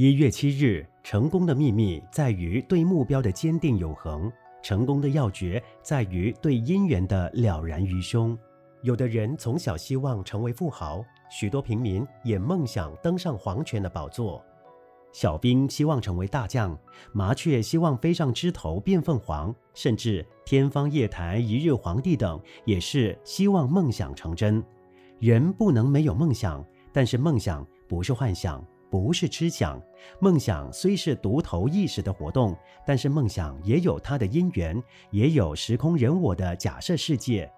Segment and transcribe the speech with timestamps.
[0.00, 4.30] 一月七日，成功的秘密在于对目标的坚定永恒，
[4.62, 8.38] 成功的要诀在于对因缘的了然于胸。
[8.82, 14.40] 有的人从小希望成为富豪，许多平民也梦想登上皇权的宝座。
[15.10, 16.78] 小兵希望成为大将，
[17.10, 24.62] 麻雀希望飞上枝头变凤凰，甚至天方夜谭一日皇帝等，也是希望梦想成真。
[25.18, 28.64] 人不能没有梦想，但是梦想不是幻想。
[28.90, 29.80] 不是痴想，
[30.20, 32.56] 梦想虽是独头意识的活动，
[32.86, 37.50] 但是梦想也有它的因缘，也有时空人我的假设世界。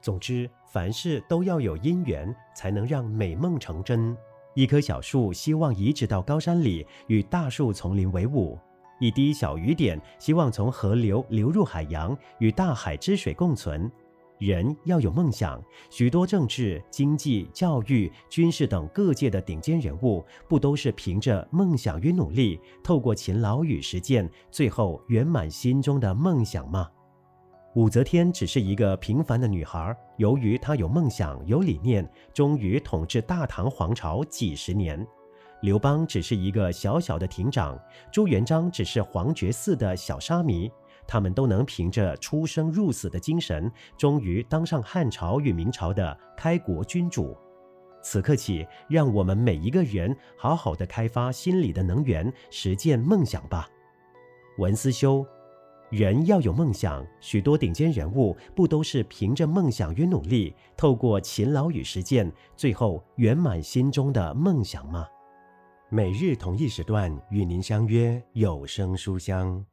[0.00, 4.16] 总之，凡事都要有因缘，才能让美梦成真。
[4.54, 8.58] 一棵小树希望移植到高山里，与大树丛林为伍；
[8.98, 13.90] 一滴小雨点希望从河流流入海洋，与大海之水共存。
[14.40, 26.88] 人要有梦想，许多政治、经济、教育、军事等各界的顶尖人物，不都是凭着梦想与努力，透过勤劳与实践，最后圆满心中的梦想吗？
[27.74, 35.06] 武则天只是一个平凡的女孩，由于她有梦想、有理念，终于统治大唐皇朝几十年。
[35.60, 37.78] 刘邦只是一个小小的亭长，
[38.10, 40.72] 朱元璋只是皇觉寺的小沙弥。
[41.10, 47.36] 他们都能凭着出生入死的精神，终于当上汉朝与明朝的开国君主。
[48.00, 53.68] 此刻起，让我们每一个人好好的开发心里的能源，实践梦想吧。
[54.58, 55.26] 文思修，
[55.90, 65.04] 人要有梦想，许多顶尖人物不都是凭着梦想与努力，透过勤劳与实践，最后圆满心中的梦想吗？
[65.88, 69.66] 每日同一时段与您相约有声书香。